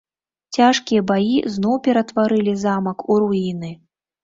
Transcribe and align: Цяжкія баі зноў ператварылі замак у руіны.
Цяжкія 0.55 1.01
баі 1.11 1.35
зноў 1.59 1.75
ператварылі 1.89 2.57
замак 2.65 3.07
у 3.11 3.21
руіны. 3.27 3.75